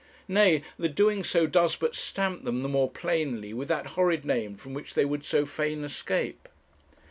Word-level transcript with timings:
Nay, 0.27 0.63
the 0.79 0.89
doing 0.89 1.23
so 1.23 1.45
does 1.45 1.75
but 1.75 1.95
stamp 1.95 2.43
them 2.43 2.63
the 2.63 2.67
more 2.67 2.89
plainly 2.89 3.53
with 3.53 3.67
that 3.67 3.85
horrid 3.93 4.25
name 4.25 4.55
from 4.55 4.73
which 4.73 4.95
they 4.95 5.05
would 5.05 5.23
so 5.23 5.45
fain 5.45 5.83
escape. 5.83 6.49